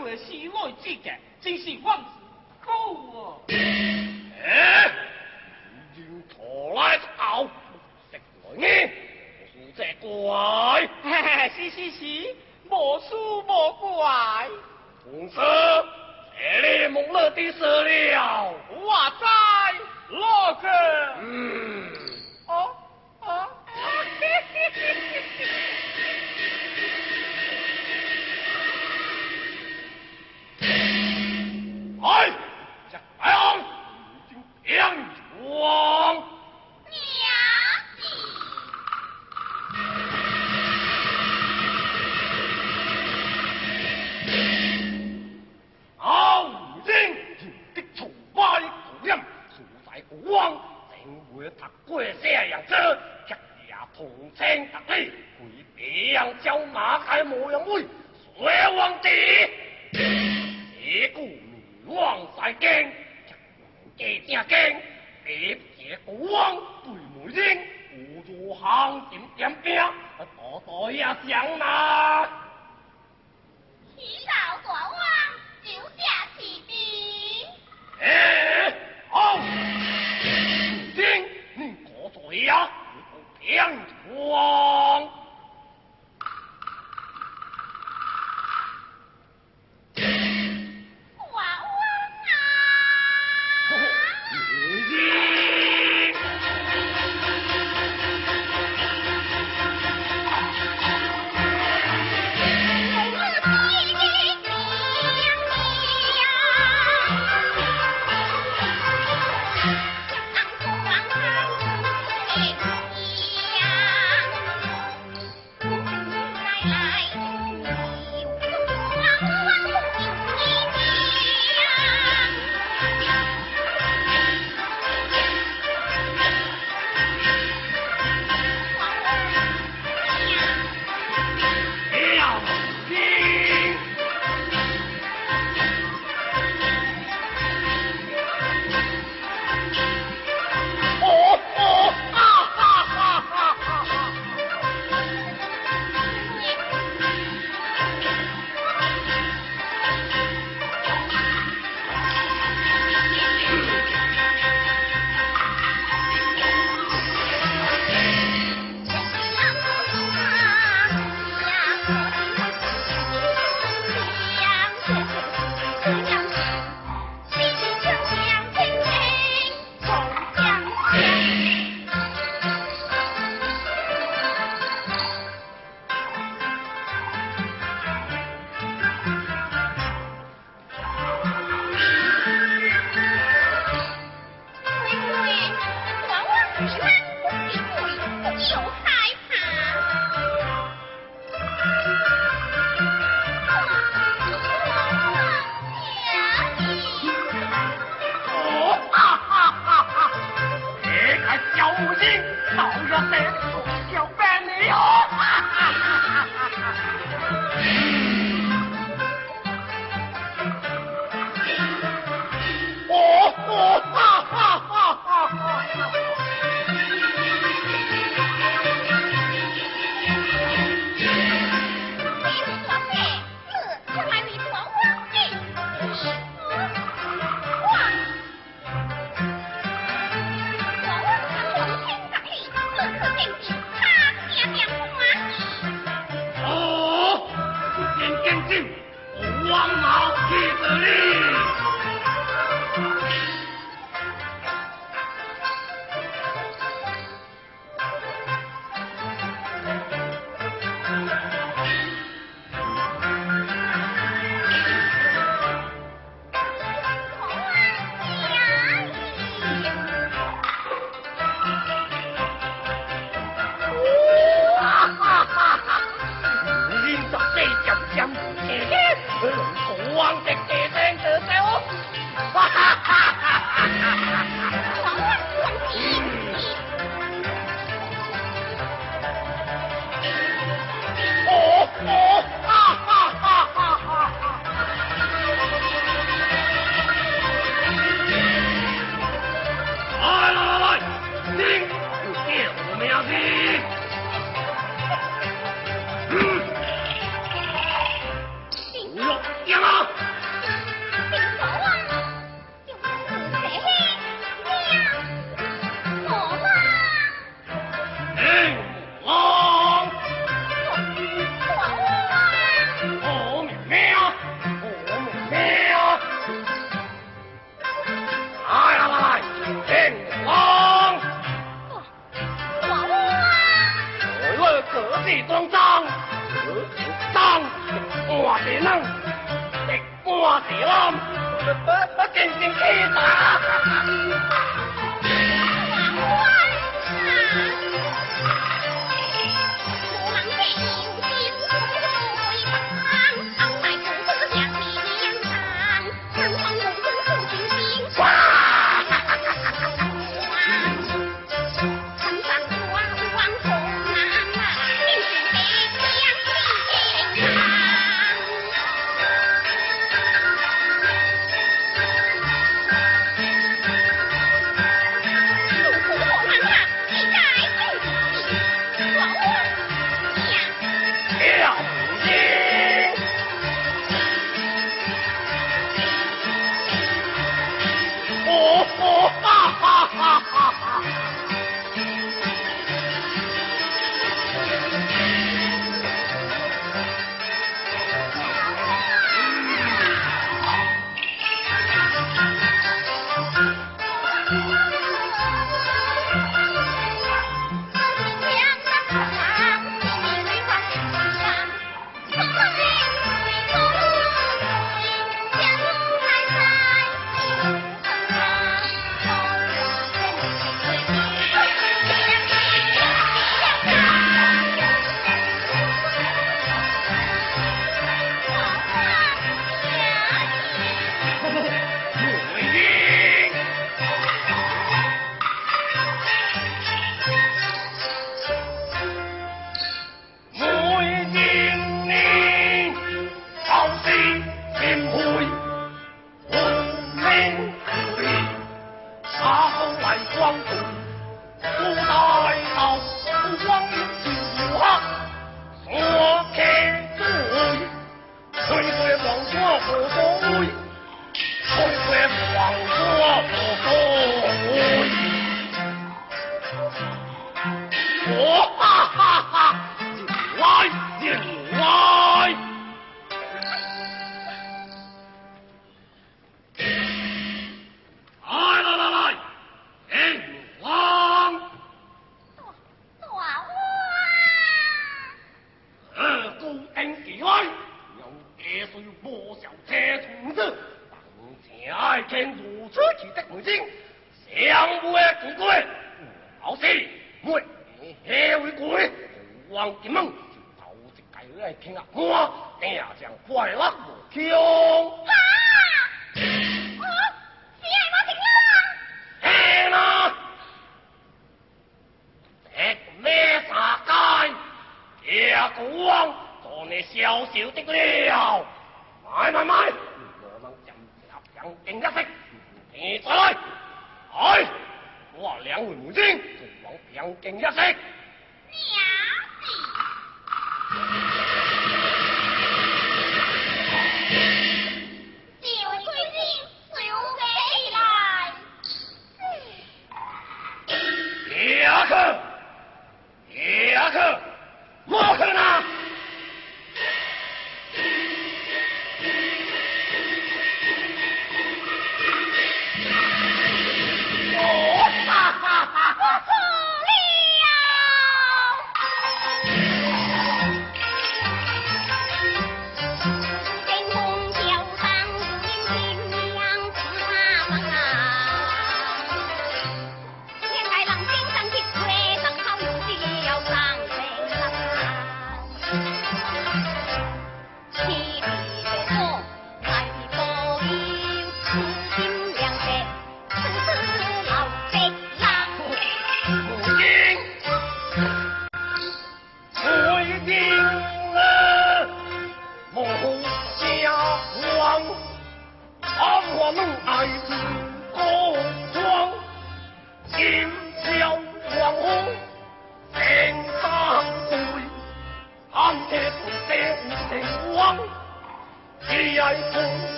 [0.00, 0.98] 过之，
[1.40, 2.04] 真是王子
[2.60, 3.36] 好啊！
[3.48, 4.90] 哎，
[5.72, 7.48] 已经拖来草，
[8.10, 8.64] 食来呢，
[9.52, 10.88] 负责怪。
[11.56, 12.00] 是是是，
[12.68, 14.48] 莫输莫怪。
[15.04, 15.40] 公子，
[16.38, 18.52] 这里乐的死了。
[18.70, 19.26] 我在，
[20.10, 20.66] 老子。
[21.20, 21.99] 嗯。
[51.58, 52.74] 读过这样子，
[53.26, 53.34] 吃
[53.66, 57.84] 也同情达理，为别人叫马凯模样威，
[58.38, 59.08] 谁忘记？
[60.82, 62.68] 一股女王在惊，
[63.26, 63.34] 吃
[63.96, 64.82] 王家正，
[65.24, 65.58] 别
[66.06, 67.58] 个王对媒人，
[67.90, 69.74] 不如行点点兵，
[70.36, 72.28] 多多也想呐。
[73.96, 74.98] 起老大王，
[75.62, 76.02] 酒驾
[76.38, 76.72] 起兵。
[78.00, 78.74] 哎，
[79.10, 79.38] 好、
[82.50, 82.68] 呀
[83.40, 83.70] 两
[84.02, 85.08] 筐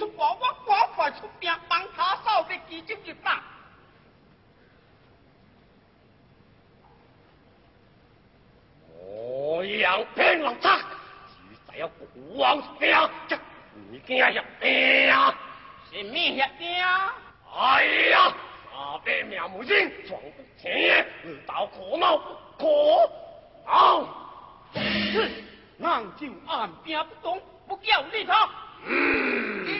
[0.00, 3.38] 出我，我赶快出兵帮他扫灭基金一党。
[8.96, 10.68] 我要骗老子，
[11.28, 12.90] 只在要国王兵，
[13.28, 13.38] 这
[13.90, 14.42] 你惊呀惊
[15.06, 15.34] 呀？
[15.92, 16.66] 是么呀惊？
[17.54, 18.34] 哎呀，
[18.74, 19.76] 阿灭苗母精，
[20.08, 22.16] 壮不天野，自刀可恼
[22.56, 22.66] 可
[23.66, 24.00] 好。
[24.72, 25.30] 哼，
[25.82, 28.48] 俺就按兵不动，不叫你他。
[28.86, 29.79] 嗯。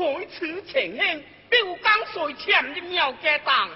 [0.00, 3.68] 推此前行，表刚随前的庙街当。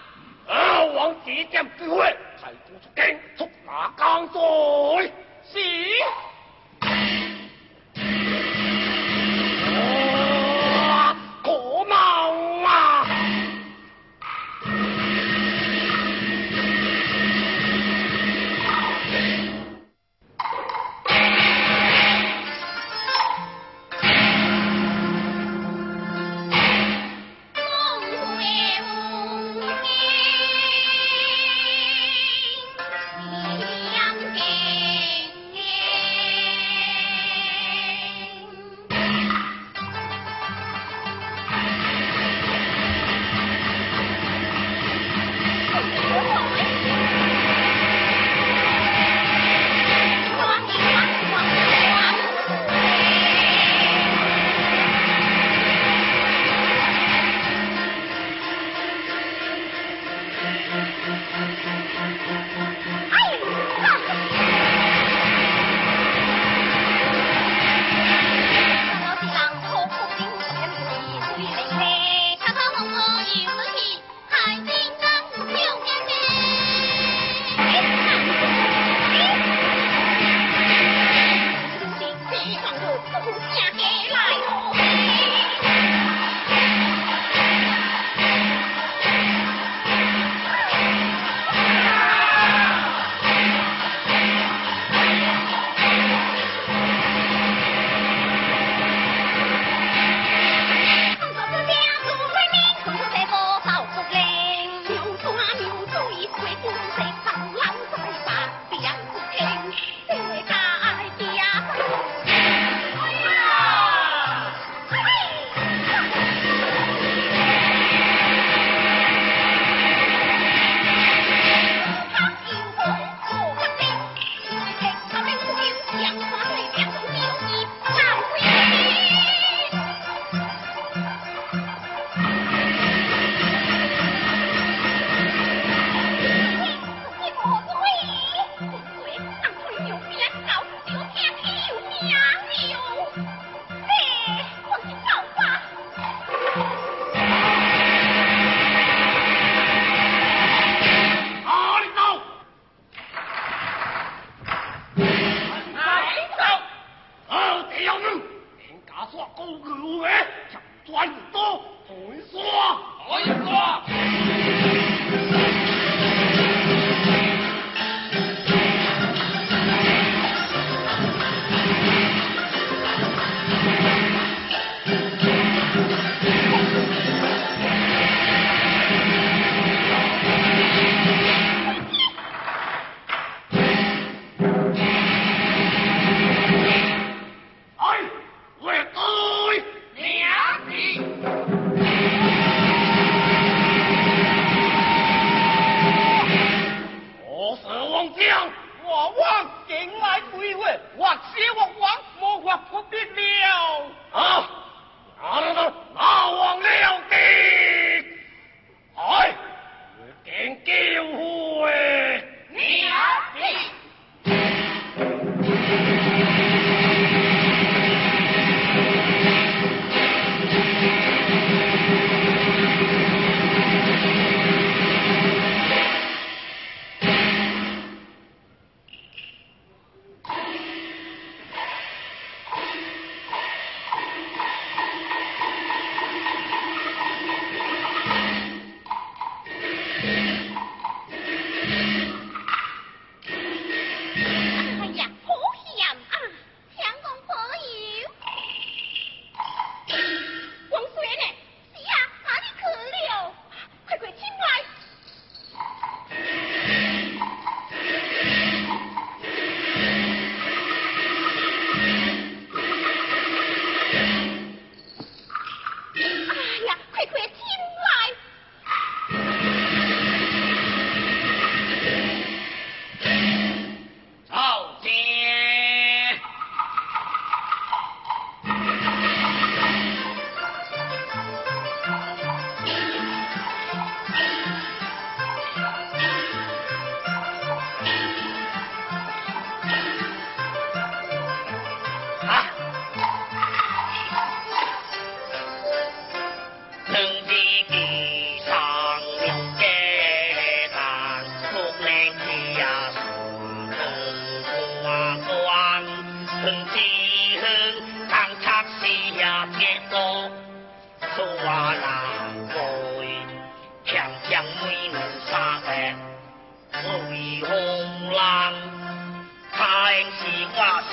[0.48, 5.12] 二王子点机会，太公出京，速拿江水。
[5.52, 5.58] 是。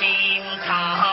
[0.01, 1.10] 心头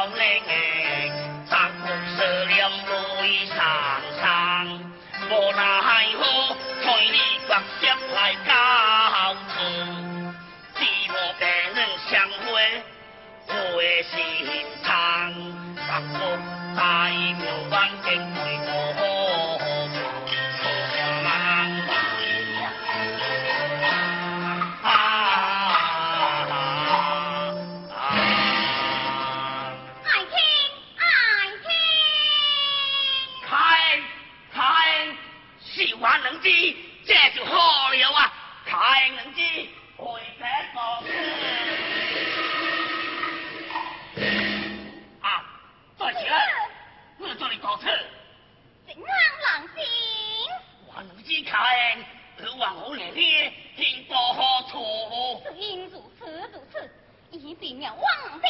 [57.69, 58.48] 已避免王者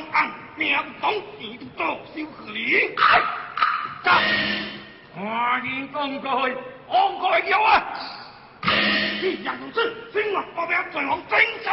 [0.00, 2.94] 妙王按命当义多修何礼？
[2.96, 3.20] 哎，
[4.02, 4.10] 走，
[5.14, 6.28] 看见公开，
[6.86, 7.84] 公开叫啊！
[9.20, 11.70] 既然如此，今晚我要再往征走。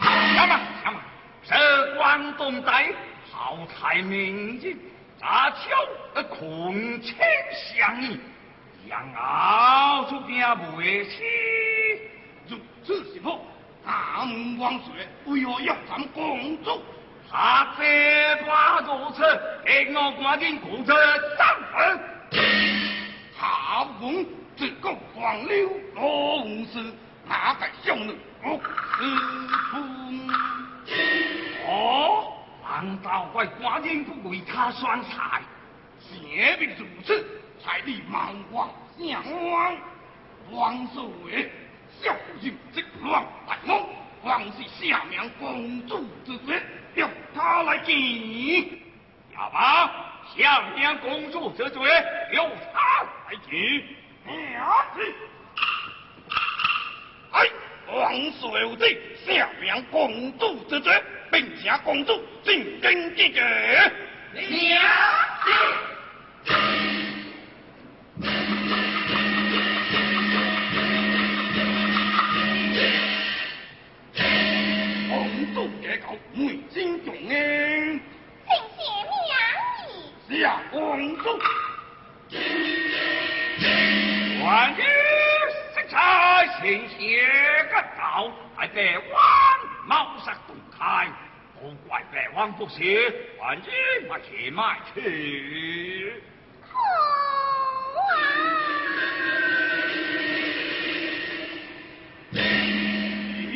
[0.00, 1.00] 什么什么？
[1.44, 2.92] 这关东带
[3.30, 4.76] 好才名人，
[5.20, 7.14] 杂巧困清
[7.76, 8.18] 相依，
[8.88, 10.42] 让熬出兵
[10.76, 11.22] 为起。
[12.48, 13.44] 如此是否？
[13.84, 14.88] 大门王帅
[15.24, 16.82] 为何要咱公主？
[17.30, 19.22] 他这般如此，
[19.64, 20.92] 令我赶紧顾着
[21.36, 22.00] 上门。
[23.38, 24.26] 他问
[24.56, 26.92] 这个黄柳龙是
[27.28, 28.18] 哪个兄弟？
[28.42, 29.04] 我师
[29.70, 29.78] 父。
[31.68, 32.32] 哦，
[32.64, 35.40] 难道怪寡人不为他选才？
[36.00, 37.24] 且必如此，
[37.62, 38.68] 才立万王
[38.98, 39.76] 相王。
[40.50, 41.52] 王岁，
[42.02, 42.12] 小
[42.42, 43.86] 人即乱大王，
[44.24, 46.60] 王是下命公主之罪，
[46.94, 47.96] 由他来见。
[49.34, 49.90] 要把
[50.36, 51.82] 相边公主之罪
[52.32, 53.52] 由他来见。
[54.52, 54.86] 呀，
[57.32, 57.46] 哎，
[57.86, 63.92] 王岁有旨，下命公主之罪，并且公主进京之决。
[64.32, 64.82] 娘
[66.44, 66.79] 公
[75.90, 78.00] 主结构每心重恩，
[78.46, 78.80] 请谢
[79.26, 79.34] 娘
[80.28, 80.40] 你。
[80.40, 81.24] 下公主。
[84.44, 84.76] 万一
[85.74, 87.26] 色彩新鲜
[87.72, 89.18] 个道，还得往
[89.86, 91.08] 茅塞顿开，
[91.60, 96.22] 不怪白王不谢，万一把血脉去。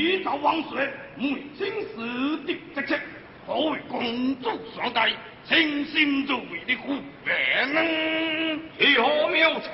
[0.05, 0.86] 依照王岁
[1.16, 2.98] 每经死的职责，
[3.46, 5.11] 可为公主相待，
[5.48, 6.94] 清心入微的护
[7.24, 8.61] 愿呢？
[8.78, 9.70] 如何妙策？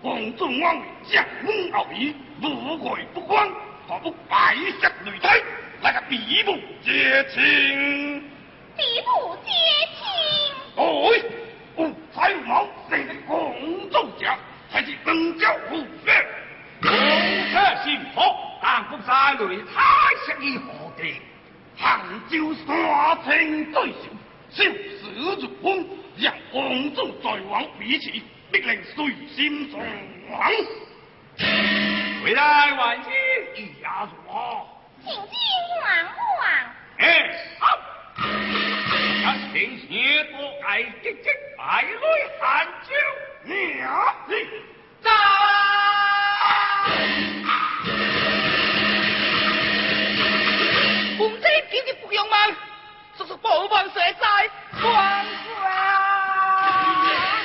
[0.00, 3.48] 公主王位将门傲义，不贵不光，
[3.86, 5.40] 何不拜石擂台，
[5.82, 8.20] 来个比武结亲？
[8.76, 9.52] 比武接
[9.94, 10.02] 亲，
[10.74, 10.82] 哎，
[11.76, 14.36] 无才无貌，生的公主家，
[14.68, 16.26] 才是能教护愿。
[16.80, 18.20] 公车幸福，
[18.62, 19.82] 但不在擂台
[20.24, 21.20] 适宜何地？
[21.76, 22.00] 杭
[22.30, 23.96] 州山清对手，
[24.50, 25.84] 小事如风，
[26.16, 28.12] 让公主在往彼此，
[28.52, 28.96] 必令谁
[29.34, 29.80] 心所
[30.30, 30.50] 往。
[32.24, 34.68] 未来万一一压弱，
[35.02, 35.20] 请进
[35.82, 35.88] 王
[36.38, 36.40] 王。
[36.98, 37.04] 哎，
[37.58, 37.64] 好，
[39.24, 39.90] 让天仙
[40.30, 40.36] 多
[40.68, 41.26] 爱积极，
[41.58, 41.88] 百里
[42.40, 42.94] 寒酒。
[43.44, 44.30] 娘子，
[51.18, 52.38] 公子今日不用忙，
[53.16, 54.50] 叔叔保万谁在，
[54.86, 57.40] 万岁啊！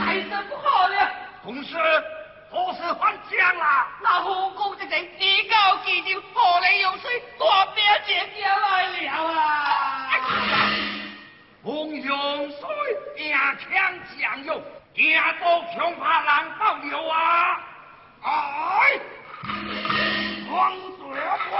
[0.00, 1.08] 太神不好了，
[1.44, 1.76] 公师
[2.50, 3.86] 何时还将啦？
[4.02, 10.10] 那后宫之情以告祭酒，何来用水大兵姐姐来了啊！
[11.62, 12.58] 红用水
[13.14, 14.60] 兵强将勇，
[14.92, 17.60] 惊到恐怕难保留啊！
[18.24, 18.98] 哎，
[20.50, 21.54] 王水啊王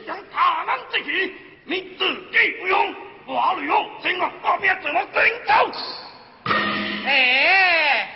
[0.00, 1.34] 岁，你将大难之气，
[1.64, 2.94] 你自己不用，
[3.26, 5.12] 法律后，请我告别怎么行
[5.46, 5.70] 走？
[7.06, 8.08] 哎，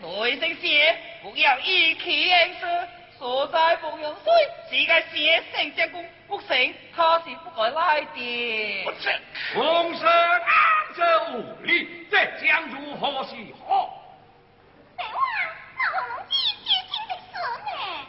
[0.00, 4.32] 内生血，不要意气用事，所在不用水，
[4.70, 8.84] 是个邪圣将功，不成，他是不该来的。
[8.84, 9.20] 不是，
[9.54, 10.46] 公师安
[10.94, 13.34] 这无礼，这将如何是
[13.66, 14.02] 好？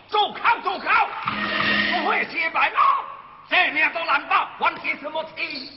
[0.08, 1.10] 走考走考，
[1.92, 2.80] 不会写白吗？
[3.50, 5.72] 这命都难保，还提什么气？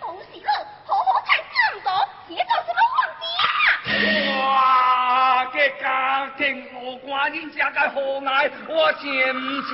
[0.00, 0.42] 都是你，
[0.86, 1.88] 好好看这么多，
[2.26, 4.44] 写到什么皇帝啊？
[4.46, 6.40] 哇，这家庭
[6.74, 9.72] 无官人家个何爱，我嫌唔下。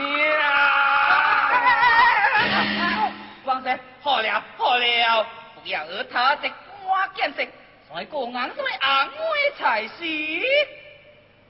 [3.45, 5.27] 王生，好了好了，
[5.63, 6.51] 不要而他的
[6.85, 7.49] 瓜见识，
[7.95, 10.05] 再过眼水硬妹才是。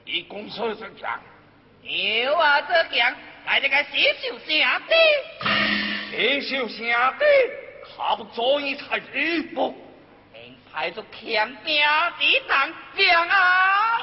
[0.05, 1.19] 你公说是讲，
[1.81, 3.15] 有啊，这强
[3.45, 4.95] 来这个洗手下的，
[6.11, 7.25] 这小兄弟，
[7.97, 9.75] 他不做一才一步。
[10.31, 11.81] 并派出强兵
[12.19, 14.01] 抵挡两岸。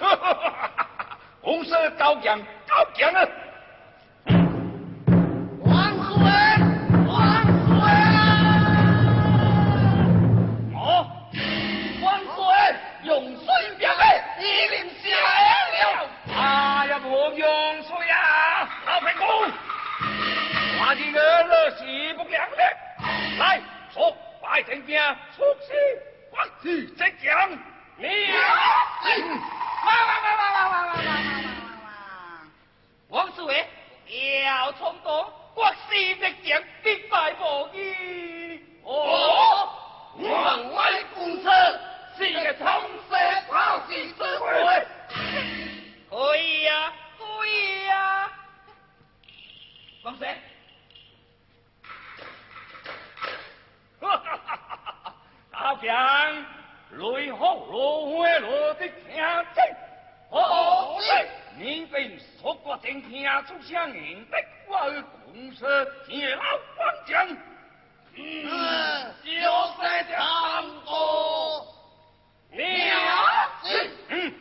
[0.00, 1.18] 哈哈哈！
[1.40, 3.28] 红色高强高强啊！
[24.52, 25.00] 说拜天兵，
[25.34, 25.72] 出师
[26.30, 27.58] 发去浙江，
[27.96, 28.36] 你啊
[29.86, 31.00] 哇哇哇哇哇哇哇哇哇哇
[31.84, 31.88] 哇！
[33.08, 33.66] 王世伟，
[34.44, 38.60] 要冲动，国师浙江必败无疑。
[38.84, 39.70] 哦，
[40.18, 41.50] 往来公车
[42.18, 42.66] 是个通
[43.08, 43.16] 色
[43.50, 44.86] 讨喜之会。
[46.10, 48.30] 可以呀，可以呀。
[50.02, 50.26] 王师，
[55.52, 56.44] 老强，
[56.90, 59.16] 雷轰落花落的听
[59.54, 59.76] 真，
[61.58, 64.36] 你被锁过真听出相应的
[64.66, 64.86] 话，
[65.24, 65.64] 公司
[66.06, 66.42] 铁老
[66.76, 67.28] 官讲，
[68.14, 69.80] 嗯，就是
[70.84, 70.92] 哥，
[72.50, 72.94] 你啊，
[74.08, 74.32] 嗯。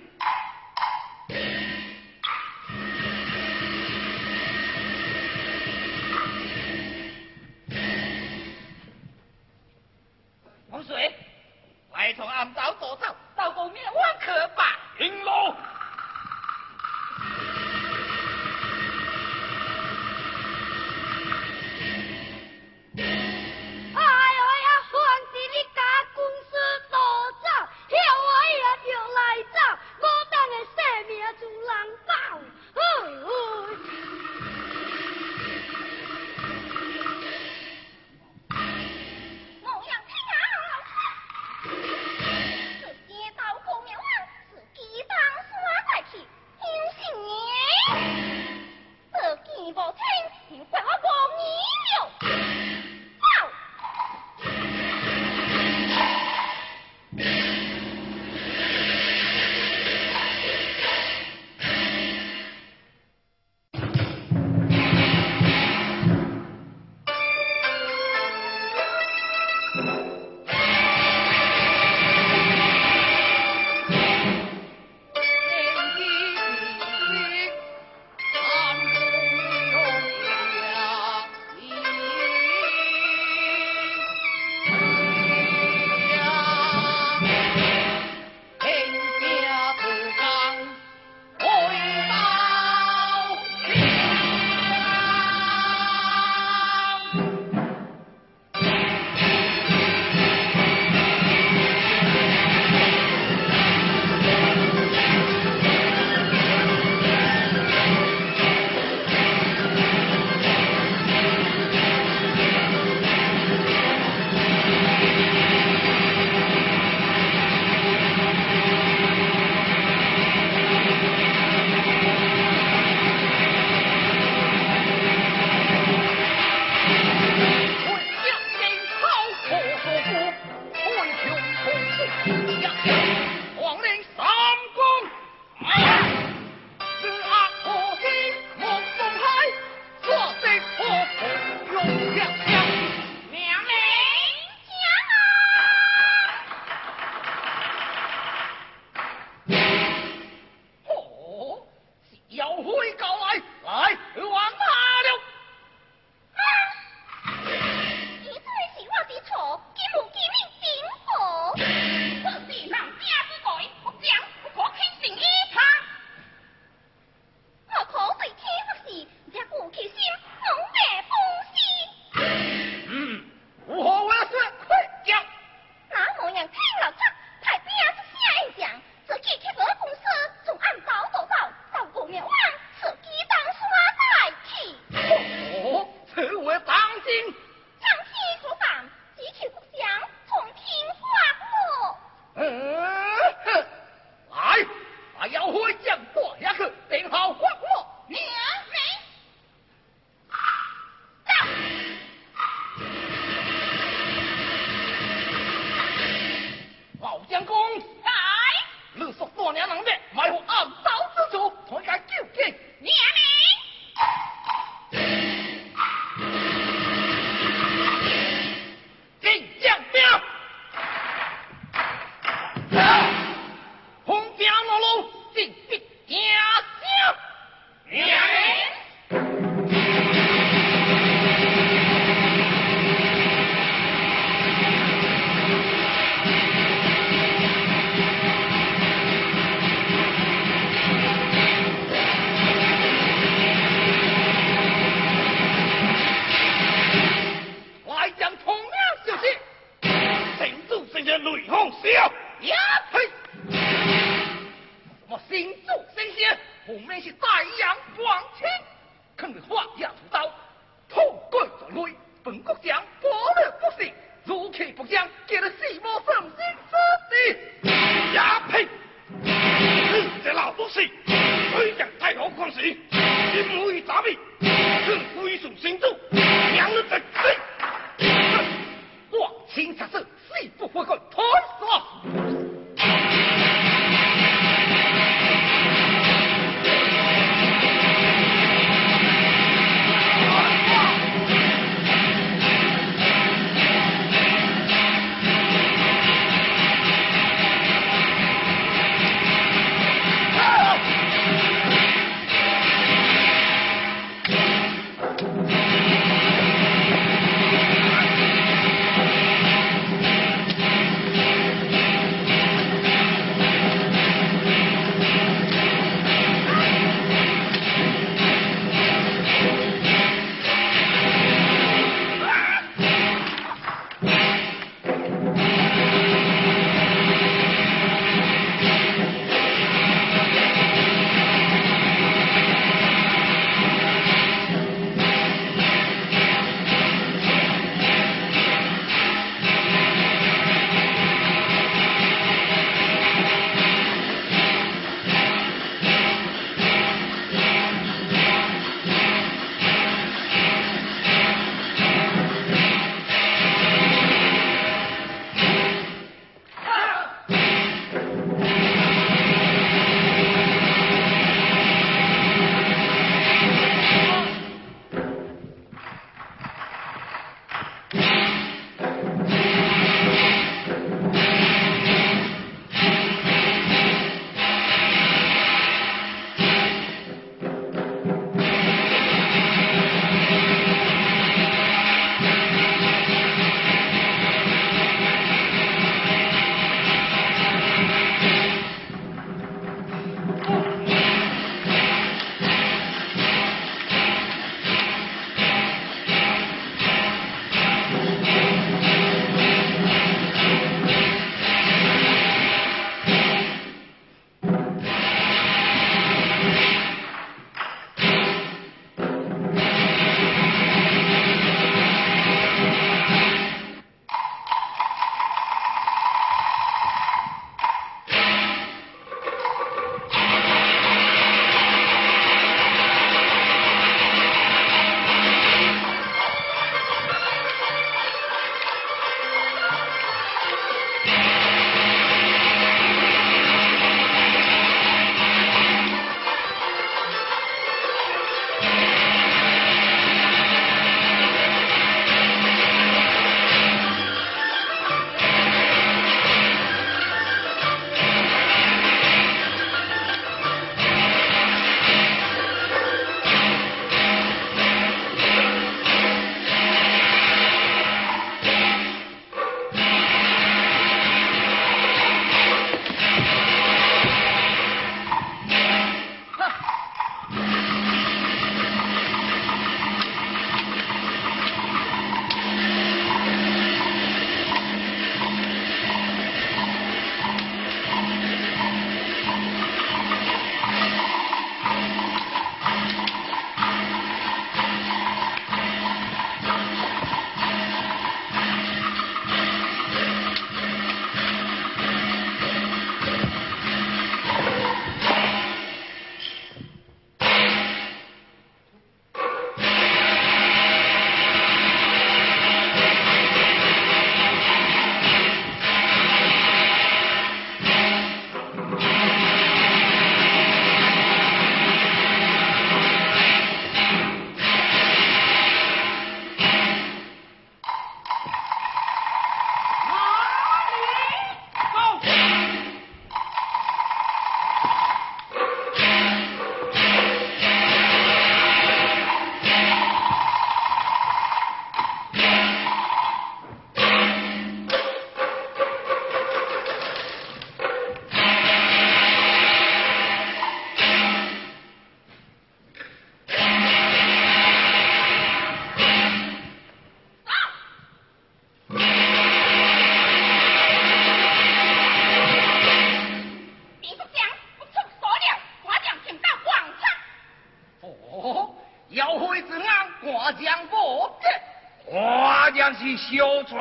[12.22, 14.78] 从暗道躲逃，到后面我可把。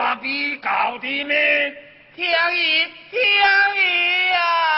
[0.01, 1.37] 阿比搞的命
[2.17, 2.27] 天
[2.57, 3.21] 意天
[3.77, 4.70] 意啊！